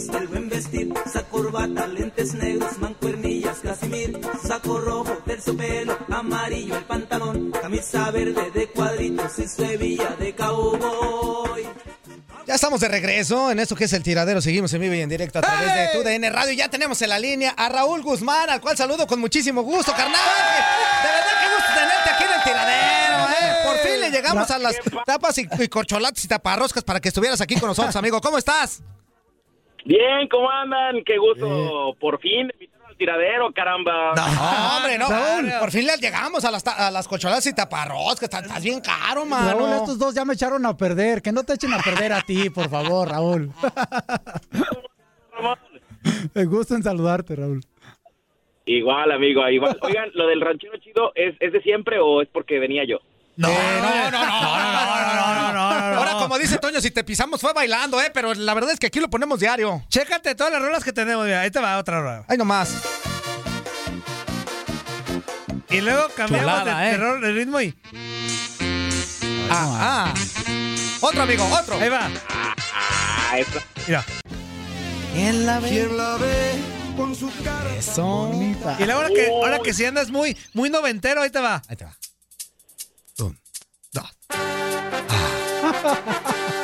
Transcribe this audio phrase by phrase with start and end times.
[0.00, 0.92] Gusta el buen vestir.
[1.06, 4.18] Usa corbata, lentes negros, mancuernillas, casimir.
[4.46, 7.52] Saco rojo, terciopelo, amarillo el pantalón.
[7.52, 11.66] Camisa verde de cuadritos y su hebilla de cowboy.
[12.46, 14.40] Ya estamos de regreso en esto que es el tiradero.
[14.40, 16.52] Seguimos en vivo y en directo a través de tu DN Radio.
[16.52, 20.14] Ya tenemos en la línea a Raúl Guzmán, al cual saludo con muchísimo gusto, carnal.
[20.14, 23.66] De verdad que gusto tenerte aquí en el tiradero, ¿eh?
[23.66, 27.40] Por fin le llegamos a las tapas y, y corcholates y taparroscas para que estuvieras
[27.40, 28.20] aquí con nosotros, amigo.
[28.20, 28.80] ¿Cómo estás?
[29.84, 31.02] Bien, ¿cómo andan?
[31.04, 31.94] Qué gusto.
[31.98, 32.50] Por fin
[32.86, 34.12] al tiradero, caramba.
[34.14, 35.06] No, hombre, no.
[35.60, 38.22] Por fin le llegamos a las, ta- a las corcholates y taparroscas.
[38.24, 39.48] Estás, estás bien caro, mano.
[39.58, 41.22] Raúl, estos dos ya me echaron a perder.
[41.22, 43.50] Que no te echen a perder a ti, por favor, Raúl.
[46.34, 47.60] Me gusta en saludarte, Raúl.
[48.66, 49.76] Igual, amigo, igual.
[49.82, 52.98] Oigan, ¿lo del ranchero chido es, es de siempre o es porque venía yo?
[53.40, 57.40] No, no, no, no, no, no, no, no, Ahora, como dice Toño, si te pisamos
[57.40, 58.10] fue bailando, ¿eh?
[58.12, 59.82] Pero la verdad es que aquí lo ponemos diario.
[59.88, 61.24] Chécate todas las rolas que tenemos.
[61.24, 62.24] Mira, ahí te va otra rola.
[62.28, 62.74] Ahí nomás.
[65.70, 66.90] Y luego cambiamos Chulada, de, ¿eh?
[66.90, 67.74] terror, de ritmo y.
[69.50, 70.14] Ah, ah.
[71.00, 71.80] Otro, amigo, otro.
[71.80, 72.10] Ahí va.
[72.74, 73.36] Ah.
[73.86, 74.04] Mira.
[75.14, 75.68] ¿Quién la ve?
[75.70, 76.52] ¿Quién la ve
[76.94, 77.74] con su cara?
[77.74, 78.30] Eso.
[78.78, 81.62] Y luego ahora que, ahora que si andas muy, muy noventero, ahí te va.
[81.66, 81.96] Ahí te va.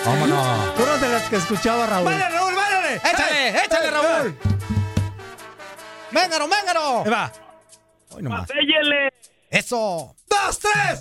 [0.05, 0.75] Vámonos.
[0.77, 2.05] Fueron de las que escuchaba Raúl.
[2.05, 2.95] ¡Vale, Raúl, vale!
[2.97, 4.39] Échale, échale, Raúl.
[6.11, 7.03] Véngaro, véngaro.
[7.05, 7.33] Ahí va.
[8.11, 8.49] Hoy nomás.
[8.49, 9.13] ¡Séllele!
[9.51, 10.15] Eso.
[10.29, 11.01] ¡Dos, tres!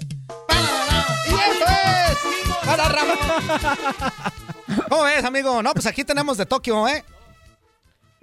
[1.27, 2.65] ¡Y eso es!
[2.65, 3.17] ¡Para Raúl!
[4.89, 5.61] ¿Cómo ves, amigo?
[5.61, 7.03] No, pues aquí tenemos de Tokio, ¿eh?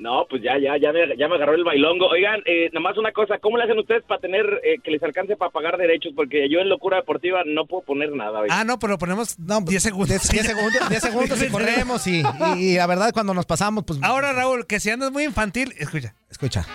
[0.02, 2.08] No, pues ya, ya, ya me, ya me agarró el bailongo.
[2.08, 5.36] Oigan, eh, nomás una cosa, ¿cómo le hacen ustedes para tener, eh, que les alcance
[5.36, 6.12] para pagar derechos?
[6.16, 8.40] Porque yo en Locura Deportiva no puedo poner nada.
[8.40, 8.58] oiga.
[8.58, 10.28] Ah, no, pero ponemos 10 segundos.
[10.28, 12.22] 10 segundos, 10 segundos y corremos y,
[12.56, 14.00] y- y la verdad cuando nos pasamos, pues...
[14.02, 16.16] Ahora, Raúl, que si andas muy infantil, escucha.
[16.28, 16.66] Escucha.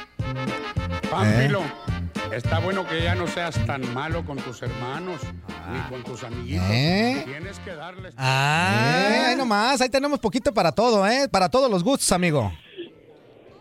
[1.11, 1.61] Pánfilo,
[2.31, 5.19] está bueno que ya no seas tan malo con tus hermanos
[5.71, 6.65] ni con tus amiguitos.
[6.69, 7.23] ¿Eh?
[7.25, 8.13] Tienes que darles.
[8.13, 8.17] Eh,
[9.27, 11.27] ahí nomás, ahí tenemos poquito para todo, ¿eh?
[11.29, 12.51] Para todos los gustos, amigo.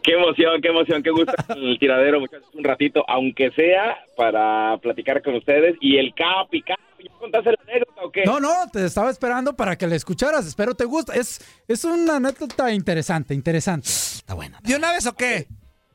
[0.06, 5.20] Qué emoción, qué emoción, qué gusto el tiradero, muchachos, un ratito, aunque sea para platicar
[5.20, 5.74] con ustedes.
[5.80, 8.24] Y el Capi, Capi, ¿ya contaste la anécdota o qué?
[8.24, 10.46] No, no, te estaba esperando para que la escucharas.
[10.46, 11.12] Espero te gusta.
[11.12, 13.88] Es, es una anécdota interesante, interesante.
[13.88, 14.60] Está buena.
[14.62, 15.48] ¿De una vez o qué?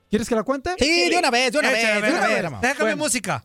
[0.10, 0.72] ¿Quieres que la cuente?
[0.78, 2.62] Sí, de una vez, de una vez, de una vez.
[2.62, 3.42] Déjame música.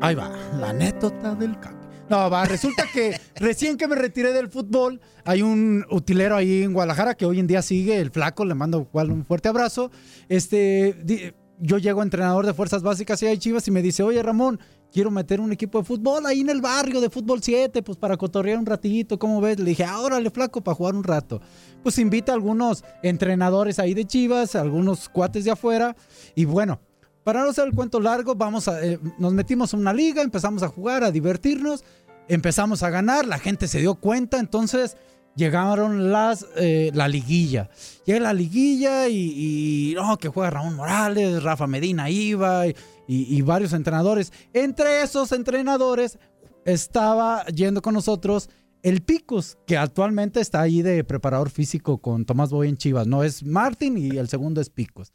[0.00, 1.83] Ahí va, la anécdota del Capi.
[2.08, 6.72] No, va, resulta que recién que me retiré del fútbol, hay un utilero ahí en
[6.74, 9.90] Guadalajara que hoy en día sigue, el flaco, le mando un fuerte abrazo.
[10.28, 14.60] Este, yo llego entrenador de fuerzas básicas y hay Chivas y me dice, oye Ramón,
[14.92, 18.16] quiero meter un equipo de fútbol ahí en el barrio de fútbol 7, pues para
[18.16, 19.58] cotorrear un ratito, ¿cómo ves?
[19.58, 21.40] Le dije, ahora le flaco para jugar un rato.
[21.82, 25.96] Pues invita a algunos entrenadores ahí de Chivas, algunos cuates de afuera,
[26.34, 26.80] y bueno,
[27.24, 30.62] para no hacer el cuento largo, vamos a, eh, nos metimos en una liga, empezamos
[30.62, 31.82] a jugar, a divertirnos,
[32.28, 34.96] empezamos a ganar, la gente se dio cuenta, entonces
[35.36, 37.68] llegaron las, eh, la liguilla.
[38.06, 42.76] Llega la liguilla y, no, que juega Ramón Morales, Rafa Medina iba y,
[43.08, 44.32] y- y varios entrenadores.
[44.52, 46.18] Entre esos entrenadores
[46.64, 48.48] estaba yendo con nosotros
[48.82, 53.06] el Picos, que actualmente está ahí de preparador físico con Tomás Boy en Chivas.
[53.06, 55.12] No es Martín y el segundo es Picos.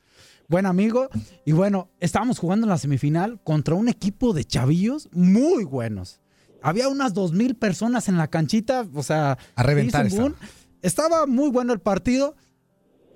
[0.49, 1.07] Buen amigo.
[1.45, 6.19] Y bueno, estábamos jugando en la semifinal contra un equipo de chavillos muy buenos.
[6.61, 10.33] Había unas dos mil personas en la canchita, o sea, A reventar boom.
[10.81, 12.35] Estaba muy bueno el partido.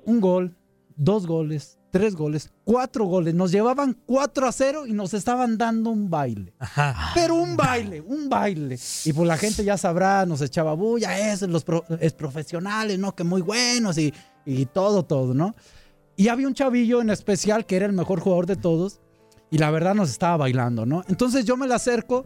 [0.06, 0.56] Un gol,
[0.95, 3.33] dos goles, tres goles, cuatro goles.
[3.33, 6.53] Nos llevaban 4 a 0 y nos estaban dando un baile.
[7.15, 8.77] Pero un baile, un baile.
[9.06, 13.15] Y pues la gente ya sabrá, nos echaba bulla, es, los pro- es profesionales, ¿no?
[13.15, 14.13] Que muy buenos y,
[14.45, 15.56] y todo, todo, ¿no?
[16.15, 19.01] Y había un chavillo en especial que era el mejor jugador de todos
[19.50, 21.04] y la verdad nos estaba bailando, ¿no?
[21.07, 22.25] Entonces yo me le acerco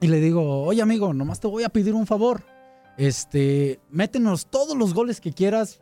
[0.00, 2.42] y le digo, oye amigo, nomás te voy a pedir un favor.
[2.96, 5.80] Este, métenos todos los goles que quieras,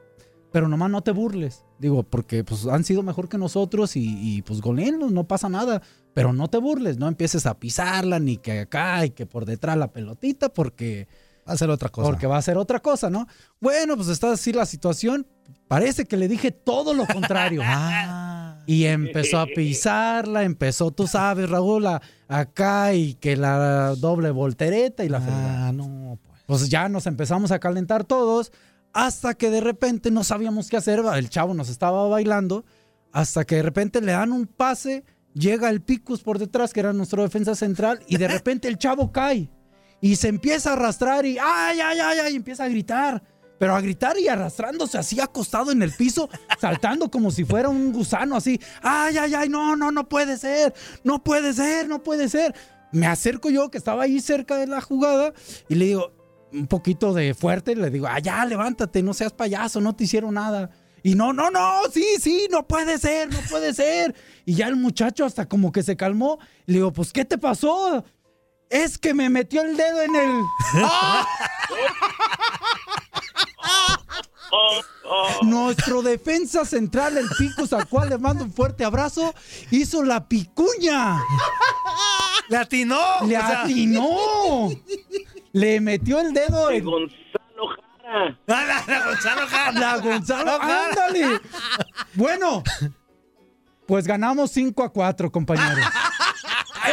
[0.52, 1.64] pero nomás no te burles.
[1.78, 5.82] Digo, porque pues han sido mejor que nosotros y, y pues goleenlos, no pasa nada.
[6.12, 9.76] Pero no te burles, no empieces a pisarla, ni que acá y que por detrás
[9.76, 11.08] la pelotita, porque...
[11.48, 12.08] Va a ser otra cosa.
[12.08, 13.26] Porque va a ser otra cosa, ¿no?
[13.60, 15.26] Bueno, pues está así la situación.
[15.70, 17.62] Parece que le dije todo lo contrario.
[17.72, 18.58] Ah.
[18.66, 25.04] Y empezó a pisarla, empezó, tú sabes, Raúl, a- acá y que la doble voltereta
[25.04, 25.20] y la.
[25.24, 26.42] Ah, no, pues.
[26.46, 28.52] Pues ya nos empezamos a calentar todos,
[28.92, 31.00] hasta que de repente no sabíamos qué hacer.
[31.14, 32.64] El chavo nos estaba bailando,
[33.12, 36.92] hasta que de repente le dan un pase, llega el Picus por detrás, que era
[36.92, 39.48] nuestro defensa central, y de repente el chavo cae
[40.00, 42.32] y se empieza a arrastrar y ¡ay, ay, ay, ay!
[42.34, 43.22] y empieza a gritar.
[43.60, 47.92] Pero a gritar y arrastrándose así acostado en el piso, saltando como si fuera un
[47.92, 48.58] gusano así.
[48.80, 49.50] ¡Ay, ay, ay!
[49.50, 50.72] No, no, no puede ser.
[51.04, 52.54] No puede ser, no puede ser.
[52.90, 55.34] Me acerco yo, que estaba ahí cerca de la jugada,
[55.68, 56.10] y le digo,
[56.54, 60.32] un poquito de fuerte, le digo, ah, ya, levántate, no seas payaso, no te hicieron
[60.34, 60.70] nada.
[61.02, 64.14] Y no, no, no, sí, sí, no puede ser, no puede ser.
[64.46, 66.38] Y ya el muchacho hasta como que se calmó.
[66.64, 68.04] Le digo, pues, ¿qué te pasó?
[68.70, 70.30] Es que me metió el dedo en el...
[74.52, 75.38] ¡Ah!
[75.42, 79.34] Nuestro defensa central, el Picos, al cual le mando un fuerte abrazo,
[79.70, 81.18] hizo la picuña.
[82.48, 82.98] ¡Le atinó!
[83.26, 84.70] ¡Le o sea- atinó!
[85.52, 86.84] Le metió el dedo en...
[86.84, 87.68] Gonzalo
[88.02, 88.38] Jara.
[88.46, 89.72] La, la- la Gonzalo Jara.
[89.72, 91.40] La Gonzalo, ándale.
[92.14, 92.62] Bueno,
[93.86, 95.84] pues ganamos 5 a 4, compañeros.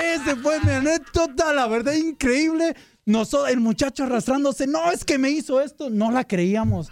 [0.03, 2.75] Ese fue mi anécdota, la verdad, increíble.
[3.05, 5.89] Noso- el muchacho arrastrándose, no, es que me hizo esto.
[5.89, 6.89] No la creíamos.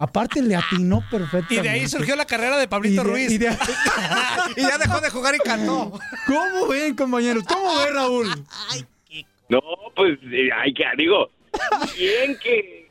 [0.00, 1.62] Aparte, le atinó Y perfectamente.
[1.62, 3.30] de ahí surgió la carrera de Pablito Y de- Ruiz.
[3.30, 3.48] y de-
[4.56, 5.92] y ya dejó de jugar y cantó.
[6.26, 7.44] ¿Cómo ven, compañeros?
[7.46, 8.44] ¿Cómo ven, Raúl?
[9.50, 9.60] No,
[9.94, 11.28] pues eh, hay que, digo,
[11.98, 12.88] bien que,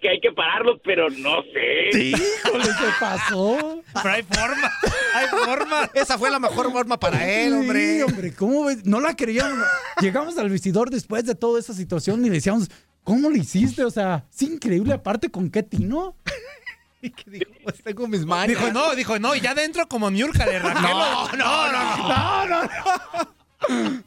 [0.00, 1.98] que hay que pararlos, pero no sé.
[1.98, 3.82] Híjole, se pasó.
[4.02, 4.72] Pero hay forma,
[5.14, 5.90] hay forma.
[5.94, 8.04] Esa fue la mejor forma para él, Sí, hombre.
[8.04, 8.84] hombre, ¿cómo ves?
[8.84, 9.66] No la creíamos.
[10.00, 12.68] Llegamos al vestidor después de toda esa situación y le decíamos,
[13.06, 13.84] ¿cómo lo hiciste?
[13.84, 16.16] O sea, es increíble, aparte con qué tino.
[17.00, 17.52] ¿Y qué dijo?
[17.62, 18.48] Pues tengo mis manos.
[18.48, 20.82] Dijo, no, dijo, no, y ya dentro como Miurka de Raquel.
[20.82, 21.72] No, no, no.
[21.72, 22.68] No, no, no.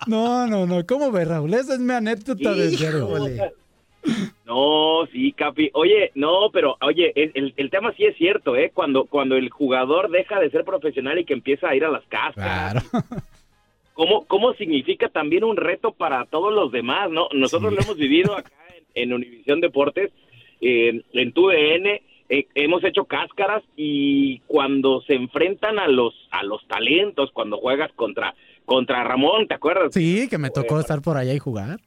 [0.07, 0.85] No, no, no.
[0.87, 1.53] ¿Cómo ves, Raúl?
[1.53, 3.09] Esa es mi anécdota de serio.
[4.45, 5.71] No, sí, Capi.
[5.73, 8.71] Oye, no, pero oye, el, tema sí es cierto, ¿eh?
[8.73, 12.03] Cuando, cuando el jugador deja de ser profesional y que empieza a ir a las
[12.07, 12.33] casas.
[12.33, 12.81] Claro.
[13.93, 17.27] ¿Cómo, ¿Cómo significa también un reto para todos los demás, no?
[17.33, 18.51] Nosotros lo hemos vivido acá
[18.93, 20.11] en, Univisión Deportes,
[20.61, 26.65] eh, en TUDN, eh, hemos hecho cáscaras y cuando se enfrentan a los a los
[26.67, 29.91] talentos, cuando juegas contra contra Ramón, ¿te acuerdas?
[29.93, 31.79] Sí, que me tocó estar por allá y jugar.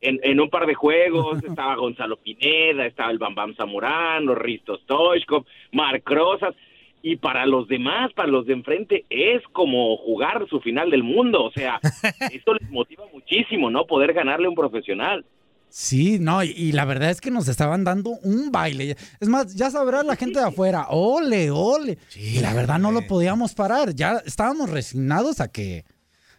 [0.00, 4.78] en, en un par de juegos estaba Gonzalo Pineda, estaba el Bam Bam Zamorano, Risto
[4.78, 6.54] Stoichkov, Marc Rosas.
[7.02, 11.42] y para los demás, para los de enfrente, es como jugar su final del mundo.
[11.42, 11.80] O sea,
[12.32, 13.84] esto les motiva muchísimo, ¿no?
[13.86, 15.24] Poder ganarle a un profesional.
[15.70, 18.96] Sí, no, y, y la verdad es que nos estaban dando un baile.
[19.20, 21.98] Es más, ya sabrá la gente de afuera, ole, ole.
[22.16, 23.94] y la verdad no lo podíamos parar.
[23.94, 25.84] Ya estábamos resignados a que,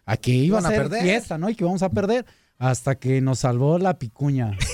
[0.06, 1.02] a que iba Iban a a perder.
[1.04, 1.50] fiesta, ¿no?
[1.50, 2.26] Y que íbamos a perder.
[2.58, 4.58] Hasta que nos salvó la picuña.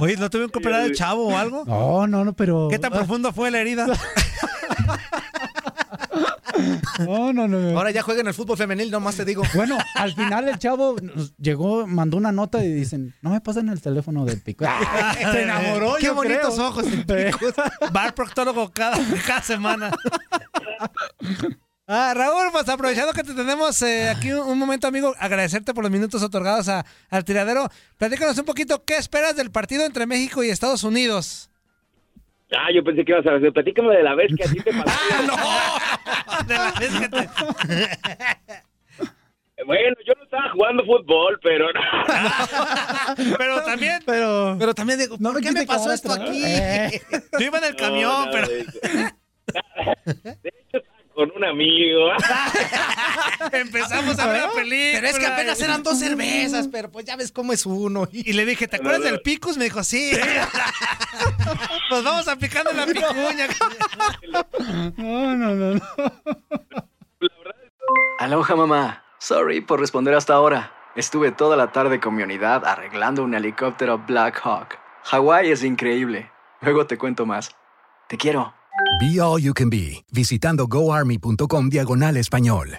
[0.00, 1.64] Oye, ¿no tuvieron que operar el chavo o algo?
[1.64, 2.68] No, no, no, pero.
[2.68, 3.86] ¿Qué tan profundo fue la herida?
[7.00, 7.76] No, no, no.
[7.76, 9.42] Ahora ya juega en el fútbol femenil, nomás te digo.
[9.54, 10.96] Bueno, al final el chavo
[11.38, 14.64] llegó, mandó una nota y dicen, no me pasen el teléfono del pico.
[15.32, 16.68] Se enamoró, Qué yo bonitos creo.
[16.68, 17.46] ojos el pico.
[17.92, 19.90] Al proctólogo cada, cada semana.
[21.86, 25.84] Ah, Raúl, pues aprovechando que te tenemos eh, aquí un, un momento, amigo, agradecerte por
[25.84, 27.68] los minutos otorgados a- al tiradero.
[27.98, 31.50] Platícanos un poquito, ¿qué esperas del partido entre México y Estados Unidos?
[32.58, 34.72] Ah, yo pensé que ibas a decir, platícame de la vez que a ti te
[34.84, 35.36] pasó.
[36.46, 37.28] De la vez que te-
[39.66, 41.80] Bueno, yo no estaba jugando fútbol, pero no.
[43.38, 46.42] Pero también, Pero, Pero también digo, no ¿por qué me pasó esto aquí?
[46.44, 47.00] Eh,
[47.38, 48.56] yo iba en el camión, No, no, pero De
[50.42, 52.10] de hecho, estaba con un amigo.
[53.52, 55.00] empezamos a ver la película.
[55.00, 58.08] Pero es que apenas eran dos cervezas, pero pues ya ves cómo es uno.
[58.12, 59.56] Y le dije, ¿te acuerdas del picus?
[59.56, 60.12] Me dijo, sí.
[61.88, 63.48] Pues vamos aplicando la picuña.
[64.96, 65.80] no, no, no, no.
[68.18, 69.04] Aloha mamá.
[69.18, 70.72] Sorry por responder hasta ahora.
[70.96, 74.78] Estuve toda la tarde con mi unidad arreglando un helicóptero Black Hawk.
[75.04, 76.30] Hawái es increíble.
[76.60, 77.54] Luego te cuento más.
[78.08, 78.54] Te quiero.
[79.00, 82.78] Be All You Can Be, visitando goarmy.com diagonal español.